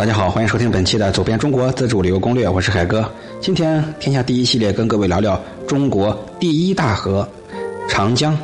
[0.00, 3.04] 大家好，欢迎收听本期的《走遍中国自助旅游攻略》，我是海哥。
[3.38, 5.38] 今天天下第一系列跟各位聊聊
[5.68, 7.28] 中国第一大河——
[7.86, 8.34] 长江。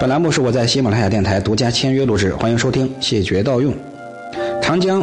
[0.00, 3.72] 本栏目是我在喜马拉雅电台独家签约录制，欢迎收听，谢绝盗用。
[4.60, 5.00] 长江，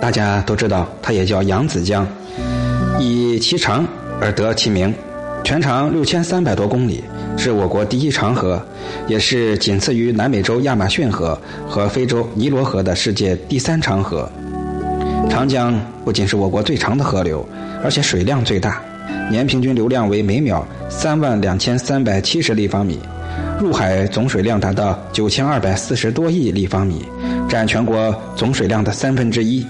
[0.00, 2.04] 大家都知道，它也叫扬子江，
[2.98, 3.86] 以其长
[4.20, 4.92] 而得其名，
[5.44, 7.04] 全长六千三百多公里。
[7.36, 8.62] 是我国第一长河，
[9.06, 11.38] 也是仅次于南美洲亚马逊河
[11.68, 14.30] 和非洲尼罗河的世界第三长河。
[15.28, 17.46] 长江不仅是我国最长的河流，
[17.82, 18.80] 而且水量最大，
[19.30, 22.98] 年平均流量为每秒三万两千三百七十立方米，
[23.60, 27.04] 入海总水量达到九千二百四十多亿立方米，
[27.48, 29.66] 占全国总水量的三分之一。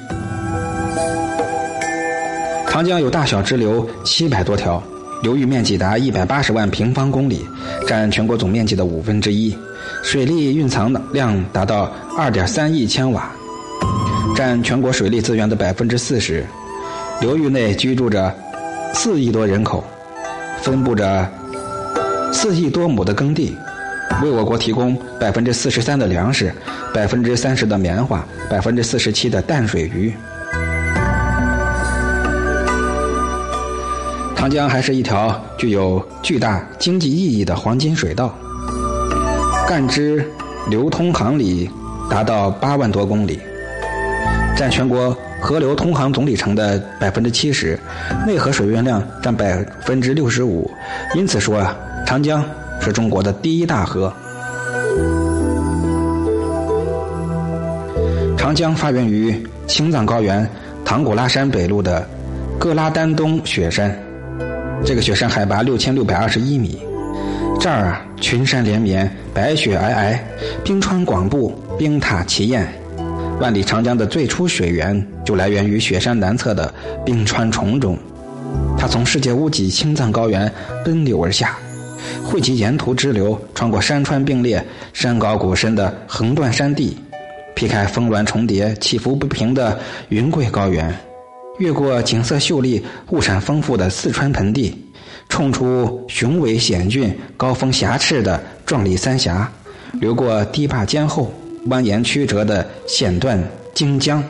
[2.69, 4.83] 长江有大小支流七百多条。
[5.25, 7.47] 流域面积达一百八十万平方公里，
[7.87, 9.57] 占全国总面积的五分之一，
[10.03, 13.33] 水利蕴藏量达到二点三亿千瓦，
[14.37, 16.45] 占全国水利资源的百分之四十。
[17.23, 18.31] 流域内居住着
[18.93, 19.83] 四亿多人口，
[20.61, 21.27] 分布着
[22.31, 23.57] 四亿多亩的耕地，
[24.23, 26.53] 为我国提供百分之四十三的粮食，
[26.93, 30.13] 百分之三十的棉花，百分之四十七的淡水鱼。
[34.45, 38.39] 长江还是一条具有巨大经济意义的黄金水道，
[39.67, 40.23] 干支
[40.69, 41.71] 流通航里
[42.11, 43.41] 达到八万多公里，
[44.55, 47.81] 占全国河流通航总里程的百分之七十，
[48.27, 50.71] 内河水运量占百分之六十五。
[51.15, 52.45] 因此说啊，长江
[52.83, 54.13] 是中国的第一大河。
[58.37, 60.47] 长江发源于青藏高原
[60.85, 62.07] 唐古拉山北麓的
[62.59, 63.99] 格拉丹东雪山。
[64.85, 66.79] 这个雪山海拔六千六百二十一米，
[67.59, 70.19] 这儿啊群山连绵，白雪皑皑，
[70.63, 72.71] 冰川广布，冰塔奇艳。
[73.41, 76.73] 万里长江的最初水源就来源于雪山南侧的
[77.05, 77.99] 冰川丛中，
[78.77, 80.53] 它从世界屋脊青藏高原
[80.85, 81.57] 奔流而下，
[82.23, 84.63] 汇集沿途支流，穿过山川并列、
[84.93, 86.95] 山高谷深的横断山地，
[87.57, 89.79] 劈开峰峦重叠、起伏不平的
[90.11, 90.95] 云贵高原。
[91.59, 94.77] 越过景色秀丽、物产丰富的四川盆地，
[95.29, 99.51] 冲出雄伟险峻、高峰峡斥的壮丽三峡，
[100.01, 101.33] 流过堤坝坚厚、
[101.69, 103.41] 蜿蜒曲折的险段
[103.73, 104.23] 荆江，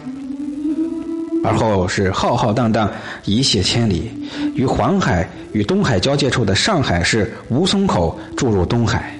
[1.42, 2.90] 而后是浩浩荡荡
[3.24, 4.10] 一泻千里，
[4.54, 9.18] 于黄海与东海交界处的上海市吴淞口注入东海。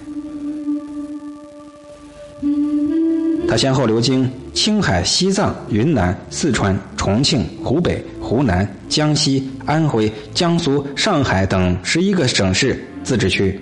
[3.57, 13.61] 先后流经青海、西藏、云南、四川、重庆、湖北、湖南、江西、安徽、江苏、上海等十一个省市自治区。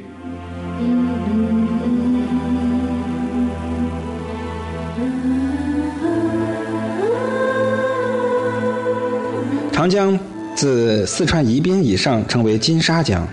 [9.73, 10.17] 长江
[10.55, 13.27] 自四川宜宾以上称为金沙江。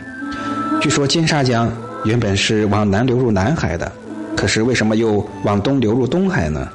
[0.81, 1.71] 据说金沙江
[2.05, 3.98] 原本是往南流入南海的。
[4.39, 6.65] 可是为什么又往东流入东海呢？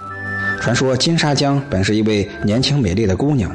[0.60, 3.50] 传说金沙江本是一位年轻美丽的姑娘，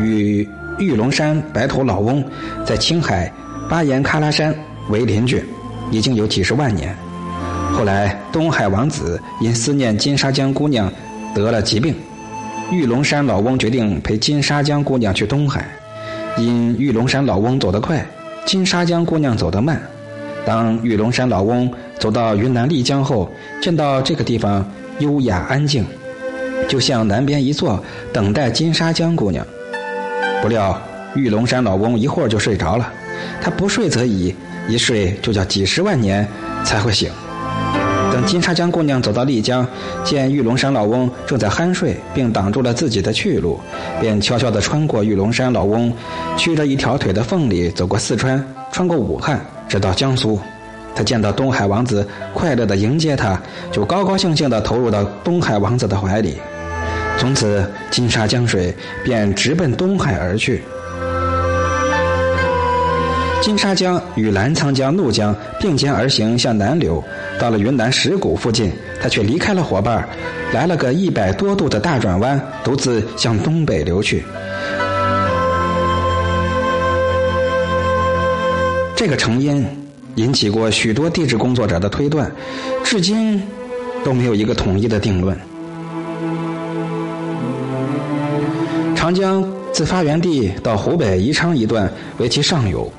[0.00, 0.48] 与
[0.78, 2.24] 玉龙山白头老翁
[2.64, 3.30] 在青海
[3.68, 4.54] 巴颜喀拉山
[4.88, 5.44] 为邻居，
[5.90, 6.96] 已经有几十万年。
[7.74, 10.90] 后来东海王子因思念金沙江姑娘
[11.34, 11.94] 得了疾病，
[12.72, 15.68] 玉龙山老翁决定陪金沙江姑娘去东海。
[16.38, 18.02] 因玉龙山老翁走得快，
[18.46, 19.78] 金沙江姑娘走得慢。
[20.46, 24.64] 当玉龙山老翁走到云南丽江后，见到这个地方
[25.00, 25.84] 优雅安静，
[26.66, 27.82] 就向南边一坐，
[28.12, 29.46] 等待金沙江姑娘。
[30.40, 30.80] 不料
[31.14, 32.90] 玉龙山老翁一会儿就睡着了，
[33.42, 34.34] 他不睡则已，
[34.66, 36.26] 一睡就叫几十万年
[36.64, 37.10] 才会醒。
[38.10, 39.66] 等金沙江姑娘走到丽江，
[40.02, 43.60] 见玉龙山老翁正在酣睡，并挡住了自己的去路，
[44.00, 45.92] 便悄悄地穿过玉龙山老翁
[46.36, 48.42] 屈着一条腿的缝里，走过四川，
[48.72, 49.38] 穿过武汉。
[49.68, 50.36] 直到江苏，
[50.94, 53.40] 他见到东海王子快乐地迎接他，
[53.72, 56.38] 就高高兴兴地投入到东海王子的怀里。
[57.18, 60.62] 从此，金沙江水便直奔东海而去。
[63.42, 67.02] 金沙江与澜沧江、怒江并肩而行，向南流。
[67.38, 68.70] 到了云南石鼓附近，
[69.00, 70.06] 他却离开了伙伴，
[70.52, 74.22] 来了个一百多度的大转弯，独自向东北流去。
[78.94, 79.66] 这个成因
[80.16, 82.30] 引起过许多地质工作者的推断，
[82.84, 83.42] 至今
[84.04, 85.38] 都没有一个统一的定论。
[88.94, 89.42] 长江
[89.72, 92.90] 自发源地到湖北宜昌一段为其上游，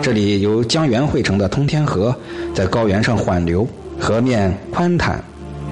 [0.00, 2.14] 这里由江源汇成的通天河
[2.54, 3.66] 在高原上缓流，
[3.98, 5.22] 河面宽坦，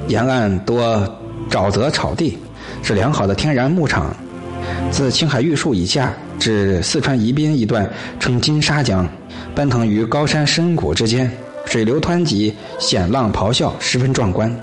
[0.08, 1.06] 沿岸多
[1.48, 2.36] 沼泽草地，
[2.82, 4.14] 是良好的天然牧场。
[4.90, 7.88] 自青海玉树以下至四川宜宾一段，
[8.18, 9.08] 称金沙江，
[9.54, 11.30] 奔腾于高山深谷之间，
[11.66, 14.54] 水流湍急，险浪咆哮，十分壮观。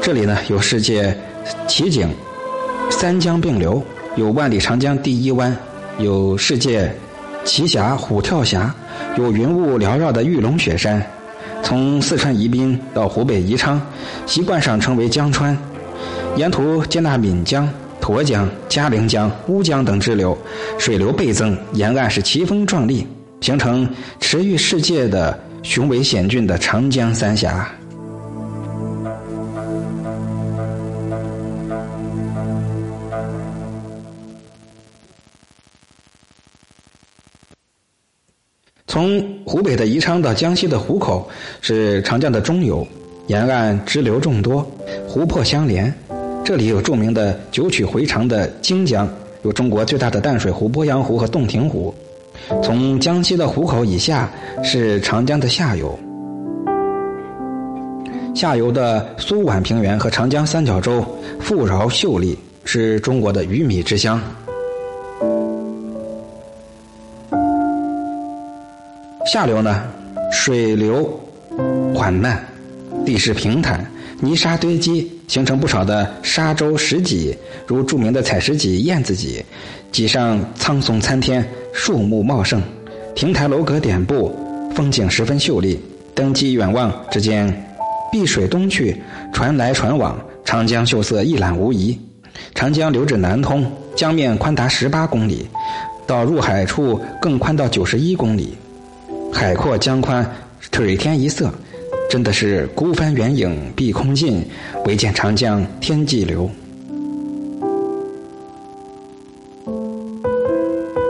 [0.00, 1.14] 这里呢有世界
[1.66, 2.08] 奇景，
[2.90, 3.82] 三江并流，
[4.16, 5.54] 有万里长江第一湾，
[5.98, 6.90] 有世界
[7.44, 8.74] 奇峡虎跳峡，
[9.18, 11.04] 有云雾缭绕的玉龙雪山。
[11.62, 13.78] 从四川宜宾到湖北宜昌，
[14.24, 15.56] 习惯上称为江川，
[16.36, 17.68] 沿途接纳岷江、
[18.08, 20.36] 沱江、嘉陵江、乌江等支流，
[20.78, 23.06] 水流倍增，沿岸是奇峰壮丽，
[23.42, 23.86] 形成
[24.18, 27.70] 驰誉世界的雄伟险峻的长江三峡。
[38.86, 41.28] 从湖北的宜昌到江西的湖口
[41.60, 42.86] 是长江的中游，
[43.26, 44.62] 沿岸支流众多，
[45.06, 45.92] 湖泊相连。
[46.48, 49.06] 这里有著名的九曲回肠的荆江，
[49.42, 51.94] 有中国最大的淡水湖鄱阳湖和洞庭湖。
[52.62, 54.32] 从江西的湖口以下
[54.64, 55.98] 是长江的下游，
[58.34, 61.04] 下游的苏皖平原和长江三角洲
[61.38, 62.34] 富饶秀丽，
[62.64, 64.18] 是中国的鱼米之乡。
[69.30, 69.82] 下流呢，
[70.32, 71.20] 水流
[71.94, 72.42] 缓慢，
[73.04, 73.84] 地势平坦，
[74.18, 77.36] 泥沙堆积，形成不少的沙洲石脊，
[77.66, 79.44] 如著名的采石脊、燕子脊。
[79.92, 82.60] 脊上苍松参天，树木茂盛，
[83.14, 84.34] 亭台楼阁点布，
[84.74, 85.78] 风景十分秀丽。
[86.14, 87.46] 登基远望，只见
[88.10, 88.96] 碧水东去，
[89.32, 91.96] 船来船往，长江秀色一览无遗。
[92.54, 95.46] 长江流至南通，江面宽达十八公里，
[96.06, 98.56] 到入海处更宽到九十一公里。
[99.32, 100.28] 海阔江宽，
[100.72, 101.52] 水天一色，
[102.08, 104.42] 真的是孤帆远影碧空尽，
[104.86, 106.50] 唯见长江天际流。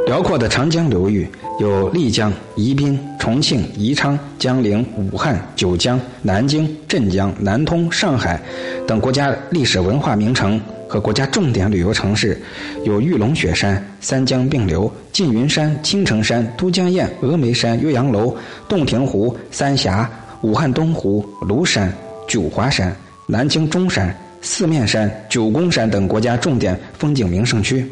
[0.07, 1.29] 辽阔的长江流域
[1.61, 8.41] 有丽江、宜宾、重庆、宜昌、江陵、武汉、九江、南京、镇江、南通、上海
[8.85, 10.61] 等国家历史文化名城。
[10.91, 12.41] 和国家重点旅游城市
[12.83, 18.35] 有玉龙雪山、三江并流、缙云山、青城山、都江堰、峨眉山、岳阳楼、
[18.67, 20.11] 洞庭湖、三峡、
[20.43, 21.93] 武汉东湖、庐山、
[22.29, 22.95] 九华山、
[23.27, 27.85] 南京中山、四面山、九宫山等国家重点风景名胜区，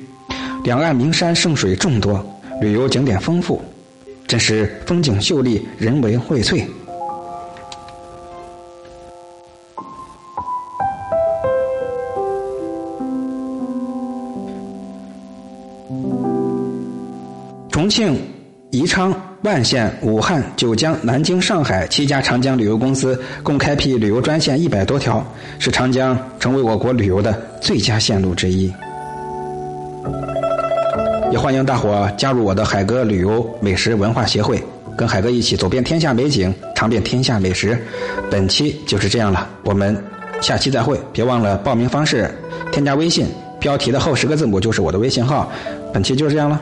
[0.62, 2.24] 两岸名山胜水众多，
[2.60, 3.60] 旅游景点丰富，
[4.28, 6.64] 真是风景秀丽，人文荟萃。
[17.72, 18.20] 重庆、
[18.70, 19.14] 宜昌、
[19.46, 25.24] 万县、武汉、九江、南京、上海七家长江旅游公司共开辟旅游专线一百多条，
[25.60, 28.74] 使长江成为我国旅游的最佳线路之一。
[31.30, 34.60] 也欢迎大伙加入我的海哥旅游美食文化协会，
[34.96, 37.78] 跟海哥一起走遍天下美景，尝遍天下美食。
[38.28, 39.96] 本期就是这样了，我们
[40.40, 40.98] 下期再会。
[41.12, 42.28] 别忘了报名方式，
[42.72, 43.28] 添加微信，
[43.60, 45.48] 标题的后十个字母就是我的微信号。
[45.92, 46.60] 本期就是这样了。